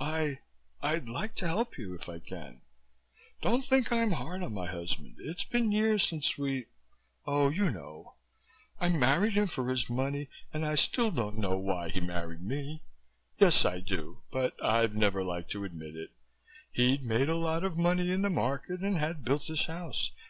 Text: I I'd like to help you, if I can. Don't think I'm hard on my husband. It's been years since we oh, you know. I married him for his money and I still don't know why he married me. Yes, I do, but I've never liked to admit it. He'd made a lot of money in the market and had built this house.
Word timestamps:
I 0.00 0.38
I'd 0.80 1.06
like 1.06 1.34
to 1.34 1.46
help 1.46 1.76
you, 1.76 1.92
if 1.94 2.08
I 2.08 2.18
can. 2.18 2.62
Don't 3.42 3.62
think 3.66 3.92
I'm 3.92 4.12
hard 4.12 4.42
on 4.42 4.54
my 4.54 4.66
husband. 4.66 5.16
It's 5.18 5.44
been 5.44 5.70
years 5.70 6.02
since 6.02 6.38
we 6.38 6.64
oh, 7.26 7.50
you 7.50 7.70
know. 7.70 8.14
I 8.80 8.88
married 8.88 9.34
him 9.34 9.48
for 9.48 9.68
his 9.68 9.90
money 9.90 10.30
and 10.50 10.64
I 10.64 10.76
still 10.76 11.10
don't 11.10 11.36
know 11.36 11.58
why 11.58 11.90
he 11.90 12.00
married 12.00 12.40
me. 12.42 12.80
Yes, 13.36 13.66
I 13.66 13.80
do, 13.80 14.20
but 14.30 14.54
I've 14.64 14.94
never 14.96 15.22
liked 15.22 15.50
to 15.50 15.64
admit 15.64 15.94
it. 15.94 16.08
He'd 16.70 17.02
made 17.04 17.28
a 17.28 17.36
lot 17.36 17.62
of 17.62 17.76
money 17.76 18.10
in 18.10 18.22
the 18.22 18.30
market 18.30 18.80
and 18.80 18.96
had 18.96 19.26
built 19.26 19.46
this 19.46 19.66
house. 19.66 20.10